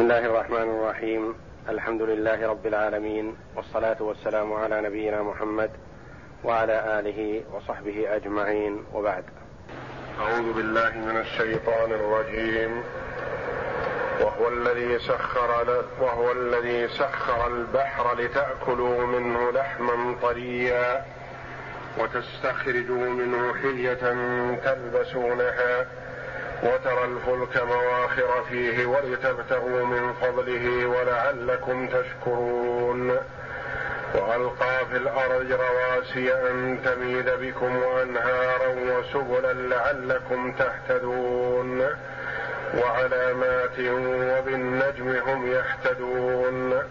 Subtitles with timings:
[0.00, 1.34] بسم الله الرحمن الرحيم
[1.68, 5.70] الحمد لله رب العالمين والصلاه والسلام على نبينا محمد
[6.44, 9.24] وعلى اله وصحبه اجمعين وبعد
[10.20, 12.82] اعوذ بالله من الشيطان الرجيم
[14.20, 21.04] وهو الذي سخر وهو الذي سخر البحر لتأكلوا منه لحما طريا
[21.98, 24.14] وتستخرجوا منه حلية
[24.64, 25.86] تلبسونها
[26.62, 33.18] وترى الفلك مواخر فيه ولتبتغوا من فضله ولعلكم تشكرون.
[34.14, 41.88] وألقى في الأرض رواسي أن تميد بكم وأنهارا وسبلا لعلكم تهتدون.
[42.78, 46.82] وعلامات وبالنجم هم يهتدون.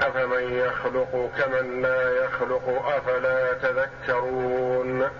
[0.00, 5.10] أفمن يخلق كمن لا يخلق أفلا تذكرون.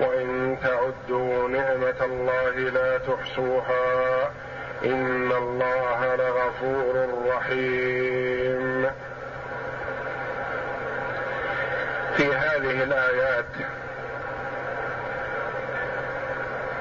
[0.00, 4.30] وإن تعدوا نعمة الله لا تحصوها
[4.84, 8.90] إن الله لغفور رحيم.
[12.16, 13.44] في هذه الآيات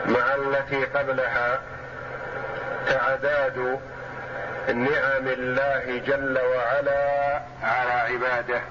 [0.05, 1.61] مع التي قبلها
[2.87, 3.79] تعداد
[4.67, 8.61] نعم الله جل وعلا على عباده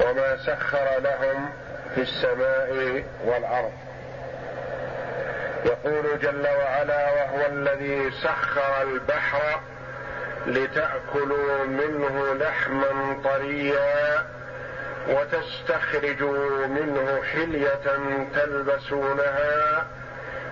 [0.00, 1.50] وما سخر لهم
[1.96, 3.72] في السماء والأرض.
[5.64, 9.60] يقول جل وعلا وهو الذي سخر البحر
[10.46, 14.26] لتأكلوا منه لحما طريا
[15.08, 17.98] وتستخرجوا منه حلية
[18.34, 19.86] تلبسونها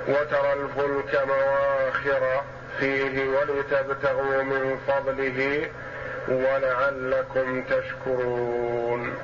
[0.08, 2.42] وترى الفلك مواخر
[2.79, 5.69] فيه ولتبتغوا من فضله
[6.29, 9.14] ولعلكم تشكرون.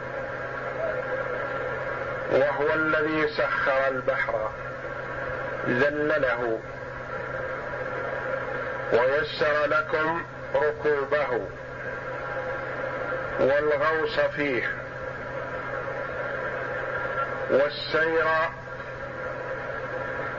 [2.30, 4.50] وهو الذي سخر البحر
[5.68, 6.60] ذلله
[8.92, 10.22] ويسر لكم
[10.54, 11.48] ركوبه.
[13.40, 14.76] والغوص فيه.
[17.50, 18.24] والسير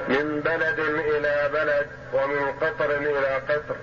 [0.07, 3.75] من بلد إلى بلد ومن قطر إلى قطر.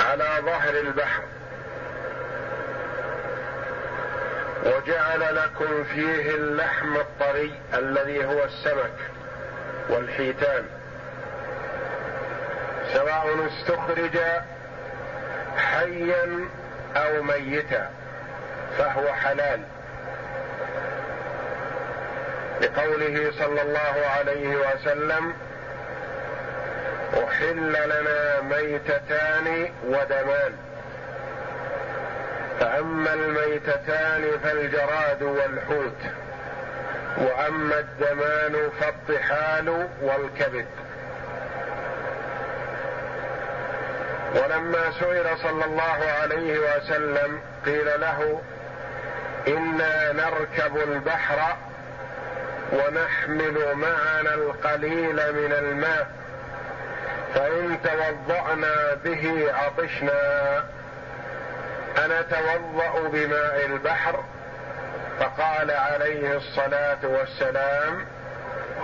[0.00, 1.22] على ظهر البحر.
[4.66, 8.96] وجعل لكم فيه اللحم الطري الذي هو السمك
[9.88, 10.64] والحيتان.
[12.92, 14.18] سواء استخرج
[15.56, 16.48] حيا
[16.96, 17.90] أو ميتا
[18.78, 19.60] فهو حلال.
[22.62, 25.34] لقوله صلى الله عليه وسلم
[27.24, 30.67] أحل لنا ميتتان ودمان.
[32.68, 36.00] فاما الميتتان فالجراد والحوت
[37.16, 40.66] وأما الدمان فالطحال والكبد.
[44.34, 48.42] ولما سئل صلى الله عليه وسلم قيل له
[49.48, 51.56] إنا نركب البحر
[52.72, 56.10] ونحمل معنا القليل من الماء
[57.34, 60.64] فإن توضأنا به عطشنا.
[61.98, 64.24] انتوضا بماء البحر
[65.20, 68.06] فقال عليه الصلاة والسلام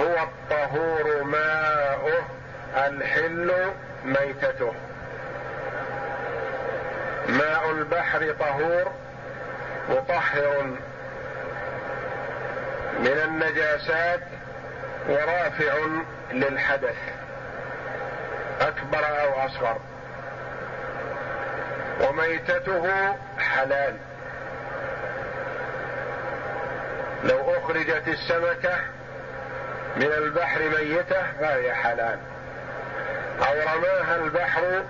[0.01, 2.23] هو الطهور ماؤه
[2.77, 3.53] الحل
[4.05, 4.75] ميتته.
[7.29, 8.93] ماء البحر طهور
[9.89, 10.63] مطهر
[13.01, 14.21] من النجاسات
[15.09, 15.75] ورافع
[16.33, 16.97] للحدث
[18.61, 19.79] أكبر أو أصغر.
[22.01, 23.97] وميتته حلال.
[27.25, 28.75] لو أخرجت السمكة
[29.97, 32.19] من البحر ميتة فهي حلال.
[33.39, 34.83] أو رماها البحر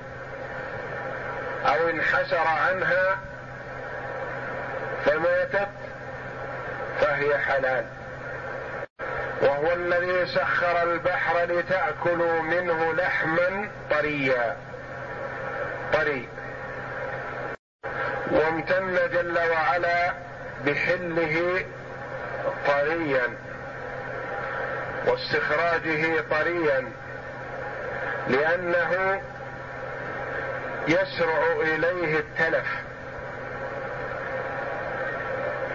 [1.67, 3.19] أو انحسر عنها
[5.05, 5.69] فماتت
[7.01, 7.85] فهي حلال.
[9.43, 14.57] وهو الذي سخر البحر لتأكلوا منه لحما طريا.
[15.93, 16.29] طري.
[18.35, 20.13] وامتن جل وعلا
[20.67, 21.65] بحله
[22.67, 23.29] طريا
[25.07, 26.93] واستخراجه طريا
[28.29, 29.21] لأنه
[30.89, 32.67] يسرع إليه التلف.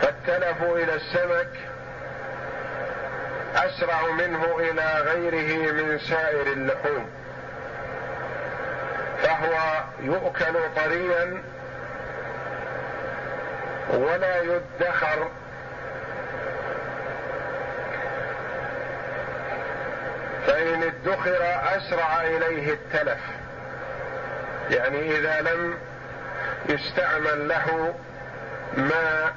[0.01, 1.50] فالتلف إلى السمك
[3.56, 7.09] أسرع منه إلى غيره من سائر اللحوم.
[9.23, 11.44] فهو يؤكل طريا
[13.89, 14.41] ولا
[20.47, 21.38] فإن ادخر
[21.77, 23.19] أسرع إليه التلف.
[24.69, 25.77] يعني إذا لم
[26.69, 27.94] يستعمل له
[28.77, 29.33] ما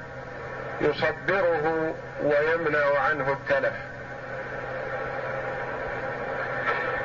[0.81, 3.73] يصبره ويمنع عنه التلف.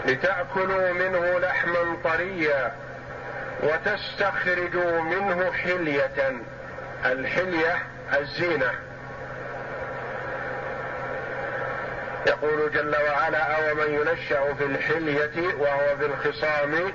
[0.07, 2.73] لتأكلوا منه لحما طريا
[3.63, 6.43] وتستخرجوا منه حلية.
[7.05, 7.83] الحليه
[8.21, 8.71] الزينة.
[12.27, 16.93] يقول جل وعلا أو من ينشا في الحليه وهو في الخصام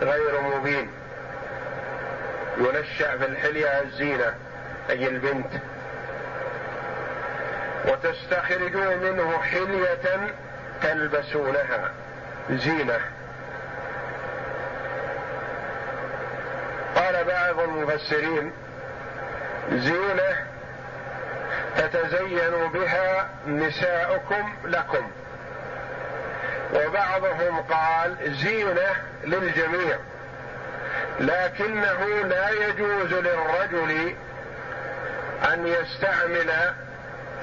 [0.00, 0.90] غير مبين؟
[2.58, 4.34] ينشأ في الحلية الزينة
[4.90, 5.52] أي البنت.
[7.88, 10.34] وتستخرجوا منه حلية
[10.82, 11.90] تلبسونها
[12.50, 13.00] زينة.
[16.96, 18.52] قال بعض المفسرين
[19.72, 20.36] زينة
[21.76, 25.10] تتزين بها نساؤكم لكم.
[26.74, 29.98] وبعضهم قال زينة للجميع
[31.20, 34.14] لكنه لا يجوز للرجل
[35.52, 36.50] أن يستعمل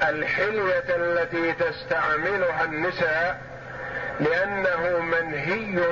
[0.02, 3.40] الحلية التي تستعملها النساء
[4.20, 5.84] لأنه منهي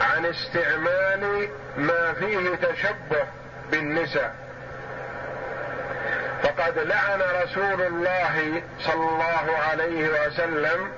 [0.00, 3.24] عن استعمال ما فيه تشبه
[3.70, 4.34] بالنساء.
[6.42, 10.92] فقد لعن رسول الله صلى الله عليه وسلم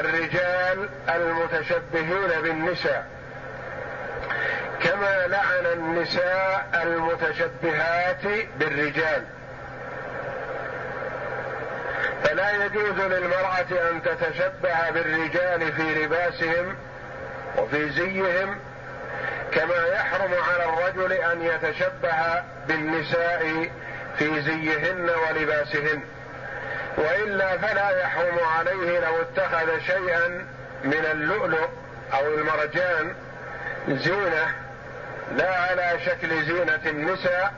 [0.00, 3.06] الرجال المتشبهين بالنساء.
[4.82, 9.24] كما لعن النساء المتشبهات بالرجال.
[12.24, 16.76] فلا يجوز للمرأة أن تتشبه بالرجال في لباسهم
[17.58, 18.58] وفي زيهم
[19.52, 23.70] كما يحرم على الرجل أن يتشبه بالنساء
[24.18, 26.02] في زيهن ولباسهن
[26.96, 30.28] وإلا فلا يحرم عليه لو اتخذ شيئا
[30.84, 31.68] من اللؤلؤ
[32.14, 33.14] أو المرجان
[33.88, 34.54] زينة
[35.36, 37.52] لا على شكل زينة النساء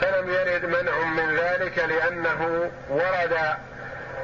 [0.00, 3.36] فلم يرد منع من ذلك لأنه ورد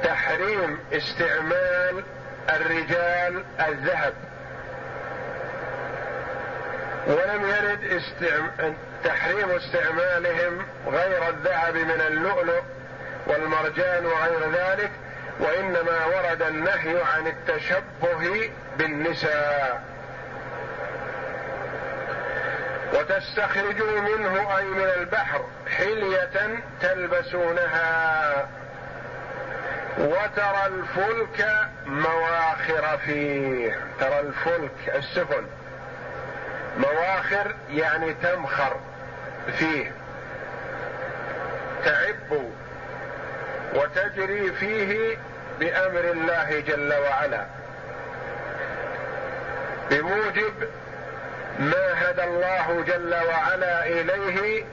[0.03, 2.03] تحريم استعمال
[2.49, 4.13] الرجال الذهب.
[7.07, 8.73] ولم يرد استعم...
[9.03, 12.63] تحريم استعمالهم غير الذهب من اللؤلؤ
[13.27, 14.91] والمرجان وغير ذلك
[15.39, 19.83] وإنما ورد النهي عن التشبه بالنساء.
[22.93, 25.45] وتستخرجوا منه أي من البحر
[25.77, 28.47] حلية تلبسونها.
[29.97, 31.47] وترى الفلك
[31.85, 33.79] مواخر فيه.
[33.99, 35.45] ترى الفلك السفن.
[36.77, 38.79] مواخر يعني تمخر
[39.57, 39.91] فيه.
[41.85, 42.43] تعب
[43.75, 45.17] وتجري فيه
[45.59, 47.45] بأمر الله جل وعلا.
[49.91, 50.53] بموجب
[51.59, 54.63] ما هدى الله جل وعلا إليه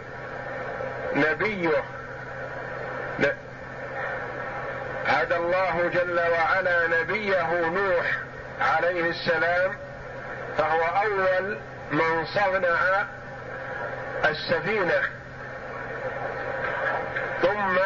[1.14, 1.82] نبيه.
[5.06, 8.18] هدى الله جل وعلا نبيه نوح
[8.60, 9.76] عليه السلام
[10.58, 11.58] فهو أول
[11.90, 13.04] من صنع
[14.24, 15.02] السفينة.
[17.42, 17.78] ثم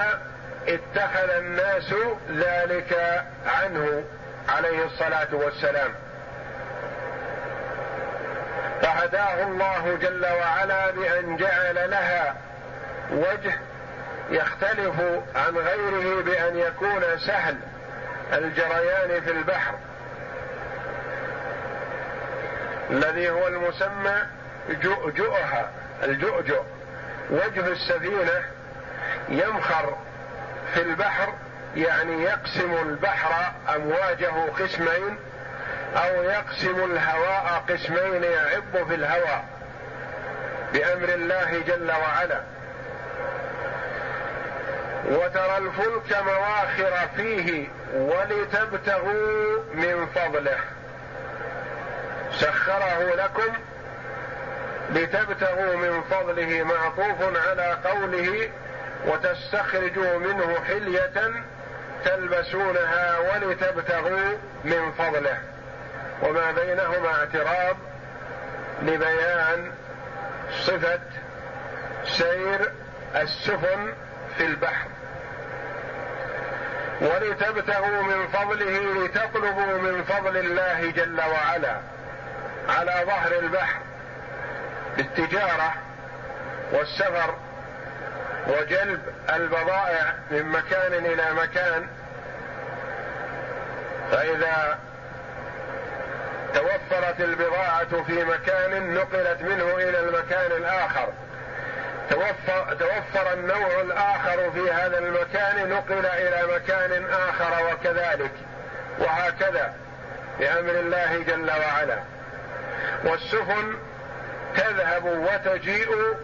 [0.69, 1.95] اتخذ الناس
[2.31, 4.05] ذلك عنه
[4.49, 5.95] عليه الصلاة والسلام.
[8.83, 12.35] فهداه الله جل وعلا بأن جعل لها
[13.11, 13.53] وجه
[14.31, 15.01] يختلف
[15.35, 17.57] عن غيره بأن يكون سهل
[18.33, 19.75] الجريان في البحر.
[22.95, 24.23] الذي هو المسمى
[24.71, 25.71] جؤجؤها
[26.03, 26.63] الجؤجؤ.
[27.31, 28.45] وجه السفينة
[29.29, 29.97] يمخر
[30.75, 31.35] في البحر
[31.77, 35.19] يعني يقسم البحر أمواجه قسمين
[35.97, 39.45] أو يقسم الهواء قسمين يعب في الهواء
[40.73, 42.41] بأمر الله جل وعلا.
[45.05, 50.59] وترى الفلك مواخر فيه ولتبتغوا من فضله.
[52.39, 53.53] سخره لكم
[54.91, 58.51] لتبتغوا من فضله معطوف على قوله
[59.07, 61.43] وتستخرجوا منه حلية
[62.05, 65.39] تلبسونها ولتبتغوا من فضله.
[66.23, 67.77] وما بينهما اعتراض
[68.83, 69.73] لبيان
[70.61, 71.01] صفة
[72.07, 72.73] سير
[73.17, 73.93] السفن
[74.37, 74.89] في البحر.
[77.01, 81.94] ولتبتغوا من فضله لتطلبوا من فضل الله جل وعلا.
[82.69, 83.81] على ظهر البحر
[84.97, 85.75] بالتجارة
[86.73, 87.35] والسفر
[88.47, 89.01] وجلب
[89.35, 91.87] البضائع من مكان إلى مكان.
[94.11, 94.79] فإذا
[96.55, 101.09] توفرت البضاعة في مكان نقلت منه إلى المكان الآخر.
[102.11, 108.33] توفر, توفر النوع الآخر في هذا المكان نقل إلى مكان آخر وكذلك.
[108.99, 109.75] وهكذا
[110.39, 112.14] بأمر الله جل وعلا.
[113.05, 113.77] والسفن
[114.57, 116.17] تذهب وتجيء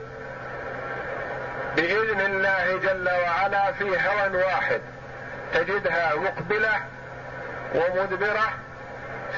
[1.77, 4.81] بإذن الله جل وعلا في هوى واحد.
[5.55, 6.73] تجدها مقبلة
[7.75, 8.49] ومدبرة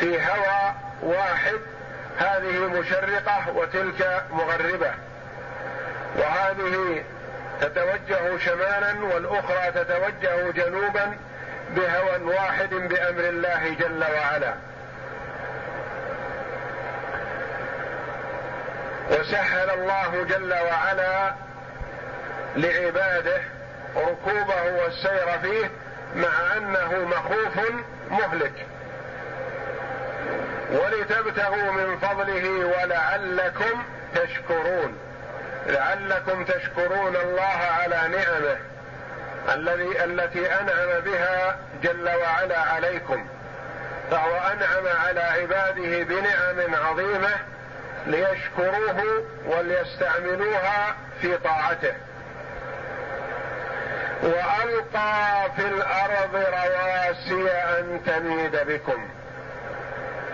[0.00, 1.60] في هوى واحد.
[2.18, 4.94] هذه مشرقة وتلك مغربة.
[6.16, 7.04] وهذه
[7.60, 11.16] تتوجه شمالا والأخرى تتوجه جنوبا
[11.70, 14.54] بهوى واحد بأمر الله جل وعلا.
[19.12, 21.34] وسهل الله جل وعلا
[22.56, 23.42] لعباده
[23.96, 25.70] ركوبه والسير فيه
[26.14, 27.72] مع أنه مخوف
[28.10, 28.66] مهلك.
[30.70, 33.82] ولتبتغوا من فضله ولعلكم
[34.14, 34.98] تشكرون.
[35.66, 38.56] لعلكم تشكرون الله على نعمه
[39.54, 43.26] الذي التي أنعم بها جل وعلا عليكم.
[44.10, 47.30] فهو أنعم على عباده بنعم عظيمة
[48.06, 51.94] ليشكروه وليستعملوها في طاعته.
[54.22, 59.08] وألقى في الأرض رواسي أن تميد بكم.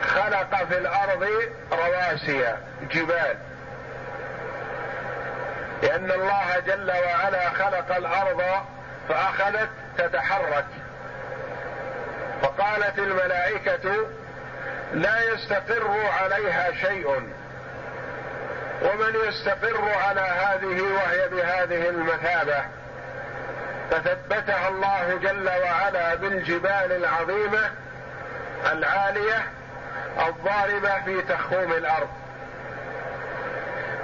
[0.02, 1.28] خلق في الأرض
[1.72, 2.56] رواسي
[2.90, 3.36] جبال.
[5.82, 8.42] لأن الله جل وعلا خلق الأرض
[9.08, 10.66] فأخذت تتحرك.
[12.42, 14.06] فقالت الملائكة
[14.92, 15.90] لا يستقر
[16.22, 17.32] عليها شيء
[18.82, 22.64] ومن يستقر على هذه وهي بهذه المثابة
[23.90, 27.70] فثبتها الله جل وعلا بالجبال العظيمة
[28.72, 29.46] العالية
[30.28, 32.08] الضاربه في تخوم الأرض.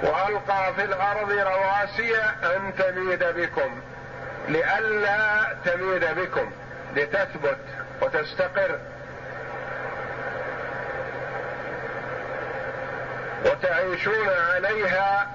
[0.03, 3.81] وألقى في الأرض رواسي أن تميد بكم
[4.47, 6.51] لئلا تميد بكم
[6.95, 7.59] لتثبت
[8.01, 8.79] وتستقر.
[13.45, 15.27] وتعيشون عليها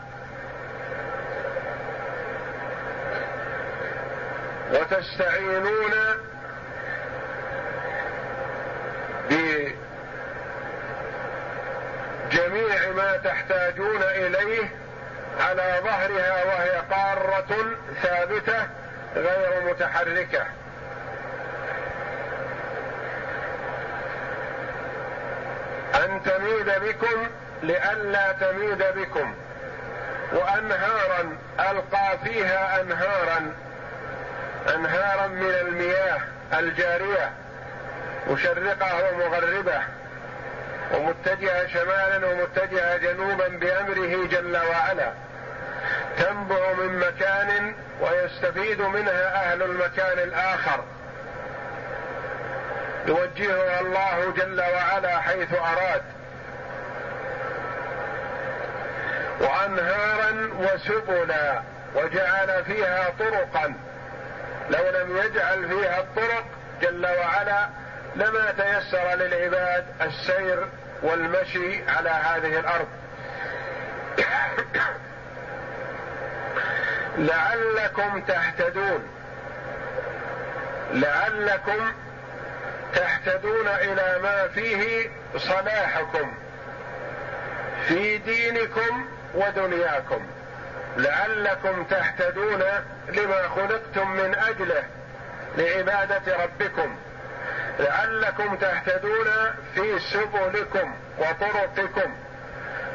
[4.73, 5.93] وتستعينون
[12.31, 14.73] بجميع ما تحتاجون إليه
[15.41, 18.67] على ظهرها وهي قارة ثابتة
[19.17, 20.47] غير متحركة.
[25.95, 27.27] أن تميد بكم
[27.63, 29.35] لئلا تميد بكم
[30.33, 33.53] وأنهارا ألقى فيها أنهارا
[34.75, 36.21] أنهارا من المياه
[36.53, 37.31] الجارية
[38.31, 39.81] مشرقة ومغربة
[40.95, 45.13] ومتجهة شمالا ومتجهة جنوبا بأمره جل وعلا.
[46.19, 50.85] تنبع من مكان ويستفيد منها أهل المكان الآخر.
[53.07, 56.03] يوجهها الله جل وعلا حيث أراد.
[59.41, 61.63] وأنهارا وسبلا
[61.95, 63.75] وجعل فيها طرقا.
[64.71, 66.45] لو لم يجعل فيها الطرق
[66.83, 67.69] جل وعلا
[68.17, 70.69] لما تيسر للعباد السير
[71.03, 72.89] والمشي على هذه الأرض.
[77.31, 79.09] لعلكم تهتدون.
[80.93, 81.93] لعلكم
[82.95, 86.35] تهتدون إلى ما فيه صلاحكم.
[87.89, 90.27] في دينكم ودنياكم.
[90.97, 92.63] لعلكم تهتدون
[93.09, 94.83] لما خلقتم من أجله
[95.57, 96.97] لعبادة ربكم.
[97.79, 99.27] لعلكم تهتدون
[99.75, 102.17] في سبلكم وطرقكم.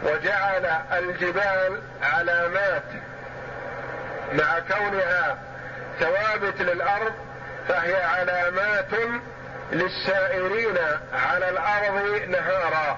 [0.04, 2.84] وجعل الجبال علامات
[4.34, 5.38] مع كونها
[6.00, 7.13] ثوابت للأرض
[7.68, 9.22] فهي علامات
[9.72, 10.77] للسائرين
[11.13, 12.98] على الأرض نهارا.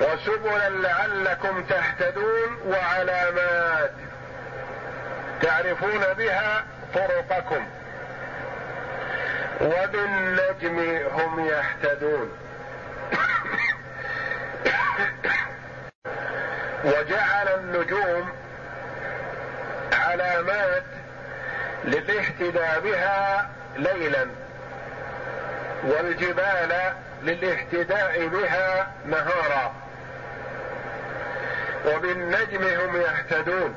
[0.00, 3.92] وسبلا لعلكم تهتدون وعلامات
[5.42, 6.64] تعرفون بها
[6.94, 7.66] طرقكم.
[9.60, 10.78] وبالنجم
[11.12, 12.38] هم يهتدون.
[16.84, 18.32] وجعل النجوم
[19.92, 20.84] علامات
[21.84, 24.26] للاهتداء بها ليلا
[25.84, 29.87] والجبال للاهتداء بها نهارا.
[31.94, 33.74] وبالنجم هم يهتدون.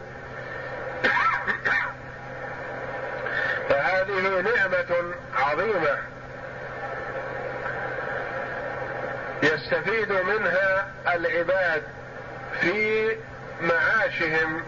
[3.69, 5.97] فهذه نعمة عظيمة
[9.43, 11.83] يستفيد منها العباد
[12.61, 13.15] في
[13.61, 14.63] معاشهم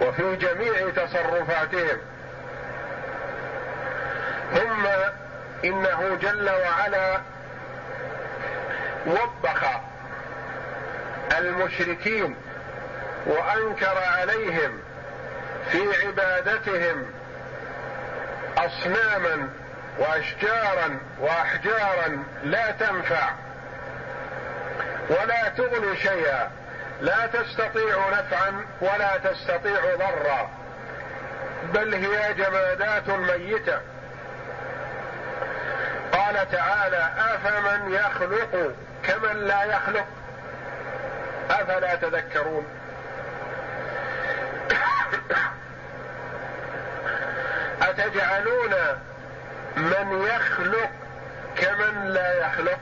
[0.00, 1.98] وفي جميع تصرفاتهم.
[4.54, 4.86] ثم
[5.64, 7.20] إنه جل وعلا
[9.06, 9.64] وبخ
[11.38, 12.36] المشركين
[13.26, 14.80] وأنكر عليهم
[15.70, 17.06] في عبادتهم
[18.58, 19.48] أصناما
[19.98, 23.30] وأشجارا وأحجارا لا تنفع
[25.10, 26.50] ولا تغني شيئا.
[27.00, 30.50] لا تستطيع نفعا ولا تستطيع ضرا.
[31.74, 33.80] بل هي جمادات ميتة.
[36.12, 40.06] قال تعالى أفمن يخلق كمن لا يخلق؟
[41.50, 42.66] أفلا تذكرون؟
[47.82, 48.74] أتجعلون
[49.76, 50.90] من يخلق
[51.56, 52.78] كمن لا يخلق؟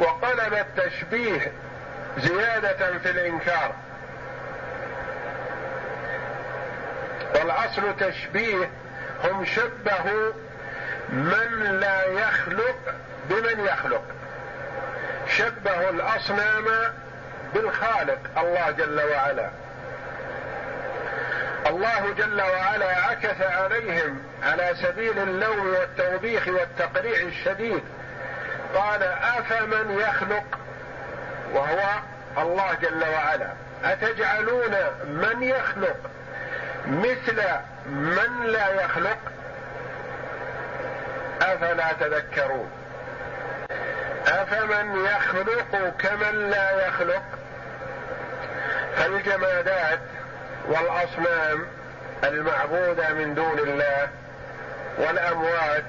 [0.00, 1.52] وقلب التشبيه
[2.18, 3.74] زيادة في الإنكار.
[7.34, 8.70] والأصل تشبيه
[9.24, 10.32] هم شبهوا
[11.08, 12.94] من لا يخلق
[13.30, 14.04] بمن يخلق.
[15.38, 16.64] شبهوا الأصنام
[17.54, 19.50] بالخالق الله جل وعلا.
[21.66, 27.82] الله جل وعلا عكس عليهم على سبيل اللوم والتوبيخ والتقريع الشديد.
[28.74, 30.58] قال أفمن يخلق؟
[31.52, 31.80] وهو
[32.38, 33.48] الله جل وعلا.
[33.84, 34.74] أتجعلون
[35.06, 35.96] من يخلق؟
[36.86, 37.42] مثل
[37.86, 39.18] من لا يخلق؟
[41.42, 42.81] أفلا تذكرون؟
[44.26, 47.22] أفمن يخلق كمن لا يخلق؟
[48.96, 50.00] فالجمادات
[50.68, 51.66] والأصنام
[52.24, 54.08] المعبودة من دون الله
[54.98, 55.84] والأموات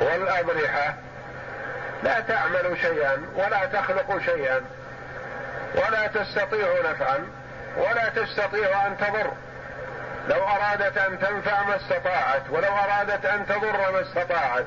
[0.00, 0.94] والأضرحة
[2.02, 4.60] لا تعمل شيئا ولا تخلق شيئا
[5.74, 7.28] ولا تستطيع نفعا
[7.76, 9.32] ولا تستطيع أن تضر.
[10.28, 14.64] لو أرادت أن تنفع ما استطاعت ولو أرادت أن تضر ما استطاعت.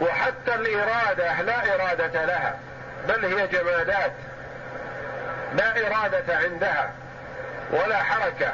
[0.00, 2.56] وحتى الإرادة لا إرادة لها
[3.08, 4.12] بل هي جمادات.
[5.54, 6.92] لا إرادة عندها
[7.70, 8.52] ولا حركة.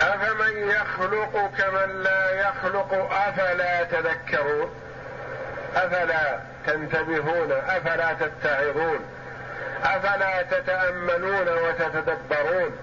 [0.00, 4.74] أفمن يخلق كمن لا يخلق؟ أفلا تذكرون؟
[5.76, 9.17] أفلا تنتبهون؟ أفلا تتعظون؟
[9.84, 12.78] أفلا تتأملون وتتدبرون؟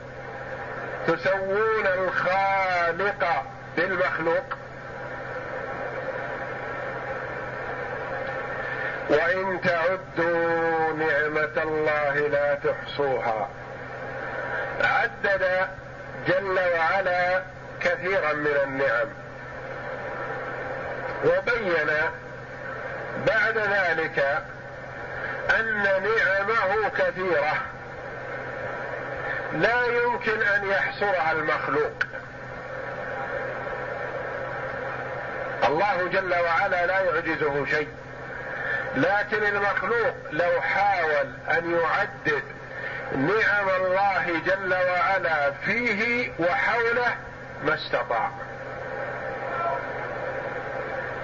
[1.08, 3.44] تسوون الخالق
[3.78, 4.44] بالمخلوق؟
[9.10, 13.50] وإن تعدوا نعمة الله لا تحصوها.
[14.82, 15.68] عدد
[16.28, 17.42] جل وعلا
[17.82, 19.08] كثيرا من النعم.
[21.26, 21.90] وبين
[23.28, 24.44] بعد ذلك
[25.50, 27.54] أن نعمه كثيره
[29.54, 32.04] لا يمكن أن يحصرها المخلوق.
[35.64, 37.90] الله جل وعلا لا يعجزه شيء.
[38.96, 42.44] لكن المخلوق لو حاول أن يعدد
[43.12, 47.16] نعم الله جل وعلا فيه وحوله
[47.64, 48.32] ما استطاع.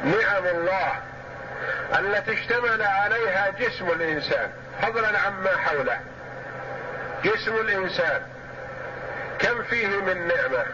[0.03, 0.93] نعم الله
[1.99, 4.49] التي اشتمل عليها جسم الإنسان.
[4.82, 5.99] فضلا عما حوله.
[7.23, 8.21] جسم الإنسان.
[9.39, 10.65] كم فيه من نعمة؟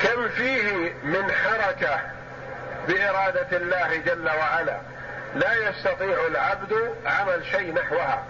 [0.00, 2.00] كم فيه من حركة
[2.88, 4.78] بإرادة الله جل وعلا؟
[5.34, 8.24] لا يستطيع العبد عمل شيء نحوها.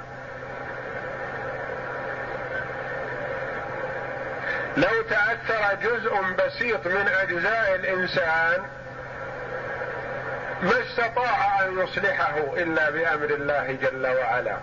[4.76, 8.62] لو تأثر جزء بسيط من أجزاء الإنسان
[10.62, 14.56] ما استطاع أن يصلحه إلا بأمر الله جل وعلا.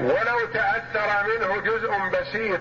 [0.00, 2.60] ولو تأثر منه جزء بسيط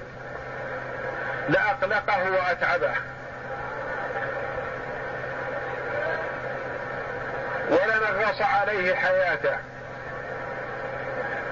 [1.50, 2.94] لأقلقه وأتعبه.
[7.70, 9.58] ولنغص عليه حياته.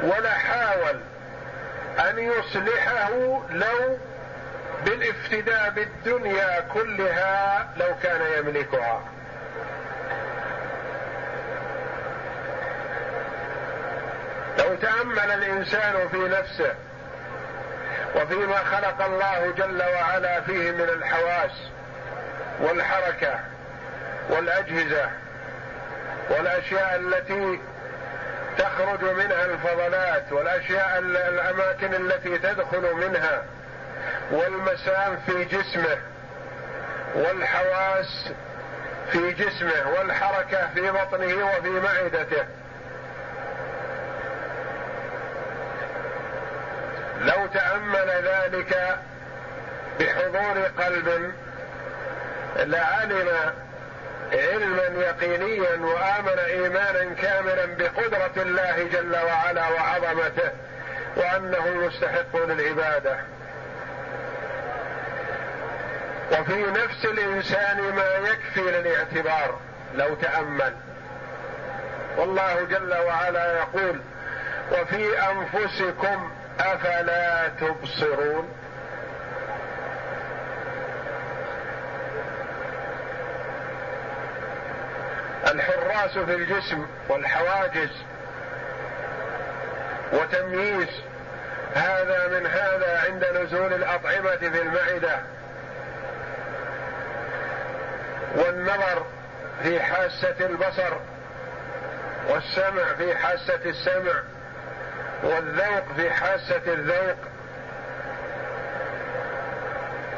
[0.03, 0.99] ولا حاول
[1.99, 3.09] أن يصلحه
[3.49, 3.97] لو
[4.85, 9.01] بالافتداء بالدنيا كلها لو كان يملكها.
[14.59, 16.73] لو تأمل الإنسان في نفسه
[18.15, 21.51] وفيما خلق الله جل وعلا فيه من الحواس
[22.59, 23.39] والحركة
[24.29, 25.09] والأجهزة
[26.29, 27.59] والأشياء التي
[28.57, 33.43] تخرج منها الفضلات والأشياء الأماكن التي تدخل منها
[34.31, 35.97] والمسام في جسمه
[37.15, 38.31] والحواس
[39.11, 42.45] في جسمه والحركة في بطنه وفي معدته.
[47.21, 48.97] لو تأمل ذلك
[49.99, 51.33] بحضور قلب
[52.55, 53.29] لعلم
[54.33, 60.51] علما يقينيا وآمن إيمانا كاملا بقدرة الله جل وعلا وعظمته
[61.15, 63.19] وأنه مستحق للعبادة.
[66.31, 69.59] وفي نفس الإنسان ما يكفي للاعتبار
[69.95, 70.73] لو تأمل.
[72.17, 74.01] والله جل وعلا يقول
[74.71, 78.49] وفي أنفسكم أفلا تبصرون؟
[85.47, 87.89] الحراس في الجسم والحواجز
[90.13, 90.89] وتمييز
[91.73, 95.19] هذا من هذا عند نزول الأطعمة في المعدة.
[98.35, 99.05] والنظر
[99.63, 100.93] في حاسة البصر
[102.29, 104.13] والسمع في حاسة السمع
[105.23, 107.17] والذوق في حاسة الذوق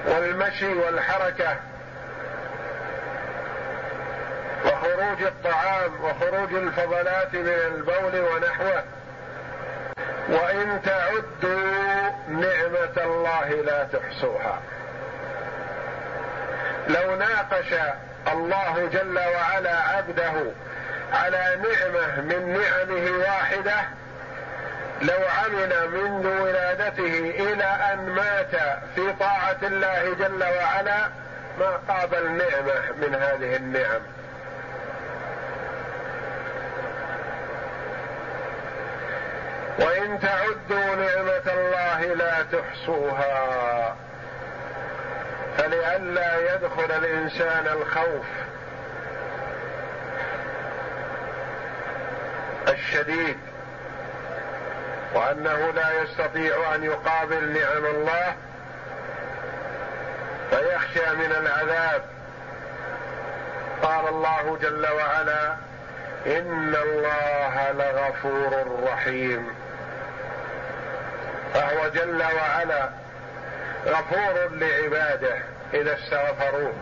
[0.05, 1.55] والمشي والحركة
[4.65, 8.83] وخروج الطعام وخروج الفضلات من البول ونحوه.
[10.29, 14.59] وإن تعدوا نعمة الله لا تحصوها.
[16.93, 17.73] لو ناقش
[18.31, 20.33] الله جل وعلا عبده
[21.13, 23.75] على نعمة من نعمه واحدة
[25.01, 31.09] لو عمل منذ ولادته إلى أن مات في طاعة الله جل وعلا
[31.59, 34.01] ما قابل نعمه من هذه النعم.
[39.79, 43.95] وإن تعدوا نعمة الله لا تحصوها.
[45.57, 48.25] فلئلا يدخل الإنسان الخوف
[52.67, 53.37] الشديد
[55.13, 58.35] وأنه لا يستطيع أن يقابل نعم الله
[60.49, 62.01] فيخشى من العذاب.
[63.83, 65.55] قال الله جل وعلا
[66.25, 69.55] إن الله لغفور رحيم.
[71.53, 73.00] فهو جل وعلا
[73.87, 75.37] غفور لعباده
[75.73, 76.73] إذا استغفروه.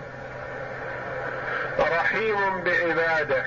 [1.80, 3.44] رحيم بعباده.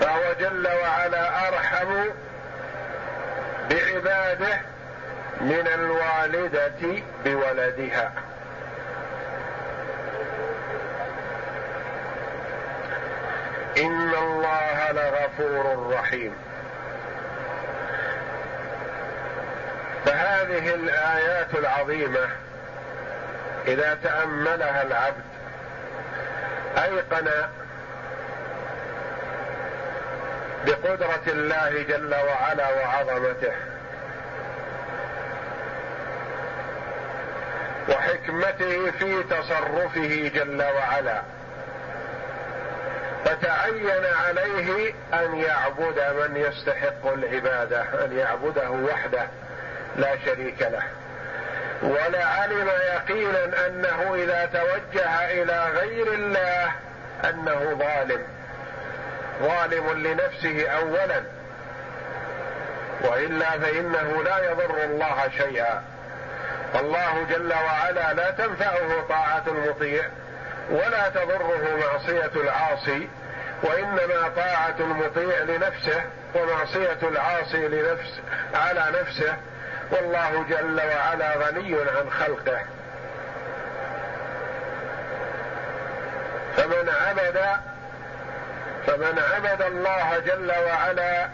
[0.00, 2.04] فهو جل وعلا أرحم
[3.70, 4.60] بعباده
[5.40, 8.12] من الوالدة بولدها.
[13.78, 16.49] إن الله لغفور رحيم.
[20.06, 22.28] فهذه الآيات العظيمة
[23.66, 25.24] إذا تأملها العبد
[26.84, 27.30] أيقن
[30.66, 33.52] بقدرة الله جل وعلا وعظمته
[37.88, 41.22] وحكمته في تصرفه جل وعلا
[43.24, 49.28] فتعين عليه أن يعبد من يستحق العبادة أن يعبده وحده.
[49.96, 50.82] لا شريك له.
[51.82, 56.72] ولعلم يقينا أنه إذا توجه إلى غير الله
[57.24, 58.22] أنه ظالم.
[59.42, 61.22] ظالم لنفسه اولا.
[63.00, 65.82] وإلا فإنه لا يضر الله شيئا.
[66.74, 70.04] الله جل وعلا لا تنفعه طاعة المطيع
[70.70, 73.08] ولا تضره معصية العاصي
[73.62, 76.02] وإنما طاعة المطيع لنفسه
[76.34, 78.20] ومعصية العاصي لنفس
[78.54, 79.36] على نفسه.
[79.92, 82.60] والله جل وعلا غني عن خلقه.
[86.56, 87.40] فمن عبد
[88.86, 91.28] فمن عبد الله جل وعلا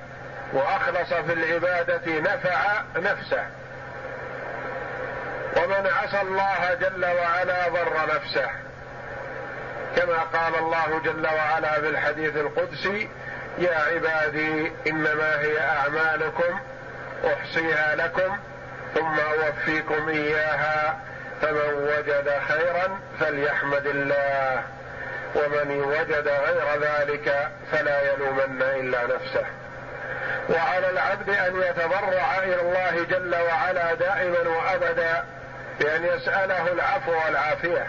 [0.53, 3.47] وأخلص في العبادة نفع نفسه.
[5.57, 8.51] ومن عصى الله جل وعلا ضر نفسه.
[9.97, 13.09] كما قال الله جل وعلا في الحديث القدسي
[13.59, 16.61] يا عبادي إنما هي أعمالكم
[17.25, 18.37] أحصيها لكم
[18.95, 20.99] ثم أوفيكم إياها
[21.43, 24.63] فمن وجد خيرا فليحمد الله
[25.35, 29.47] ومن وجد غير ذلك فلا يلومن إلا نفسه.
[30.49, 35.25] وعلى العبد أن يتضرع إلى الله جل وعلا دائما وابدا
[35.81, 37.87] بأن يسأله العفو والعافية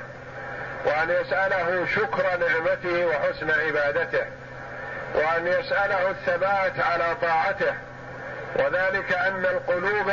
[0.86, 4.26] وأن يسأله شكر نعمته وحسن عبادته
[5.16, 7.74] وأن يسأله الثبات على طاعته
[8.58, 10.12] وذلك أن القلوب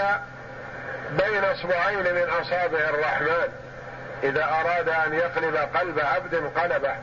[1.11, 3.49] بين أصبعين من أصابع الرحمن
[4.23, 6.97] إذا أراد أن يقلب قلب عبد قلبه.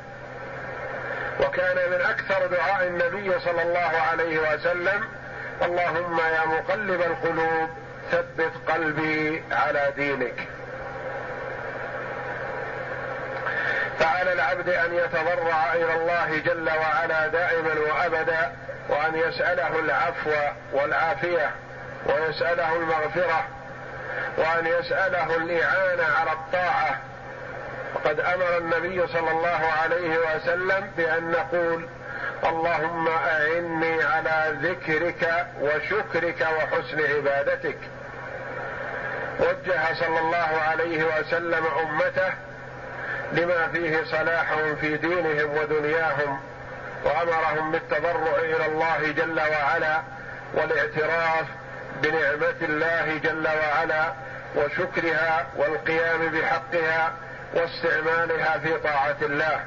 [1.39, 5.04] وكان من أكثر دعاء النبي صلى الله عليه وسلم
[5.62, 7.69] اللهم يا مقلب القلوب
[8.12, 10.47] ثبت قلبي على دينك.
[13.99, 18.51] فعلى العبد أن يتضرع إلى الله جل وعلا دائما وابدا.
[18.89, 20.31] وأن يسأله العفو
[20.73, 21.51] والعافية
[22.05, 23.47] ويسأله المغفرة
[24.37, 26.99] وأن يسأله الاعانه على الطاعة.
[27.95, 31.85] وقد أمر النبي صلى الله عليه وسلم بأن نقول
[32.43, 37.77] اللهم أعني على ذكرك وشكرك وحسن عبادتك.
[39.39, 42.33] وجه صلى الله عليه وسلم أمته
[43.31, 46.39] لما فيه صلاحهم في دينهم ودنياهم.
[47.03, 50.01] وأمرهم بالتضرع إلى الله جل وعلا
[50.53, 51.45] والاعتراف
[52.03, 54.13] بنعمة الله جل وعلا
[54.55, 57.13] وشكرها والقيام بحقها
[57.53, 59.63] واستعمالها في طاعة الله.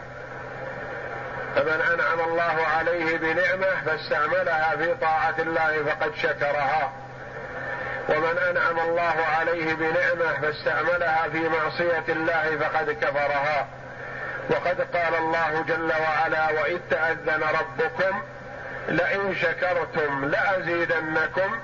[1.55, 6.93] فمن أنعم الله عليه بنعمة فاستعملها في طاعة الله فقد شكرها.
[8.09, 13.67] ومن أنعم الله عليه بنعمة فاستعملها في معصية الله فقد كفرها.
[14.51, 18.23] وقد قال الله جل وعلا وإذ تأذن ربكم
[18.89, 21.59] لئن شكرتم لأزيدنكم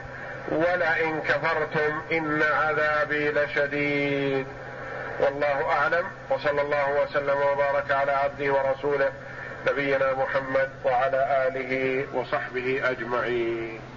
[0.50, 4.46] ولئن كفرتم إن عذابي لشديد.
[5.20, 9.12] والله أعلم وصلى الله وسلم وبارك على عبده ورسوله
[9.68, 13.89] نبينا محمد وعلى آله وصحبه أجمعين.